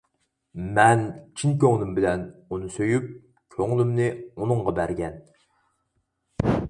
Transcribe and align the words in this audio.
مەن 0.77 1.03
چىن 1.41 1.51
كۆڭلۈم 1.63 1.91
بىلەن 1.99 2.23
ئۇنى 2.55 2.69
سۆيۈپ، 2.77 3.11
كۆڭلۈمنى 3.57 4.09
ئۇنىڭغا 4.25 4.75
بەرگەن. 4.81 5.21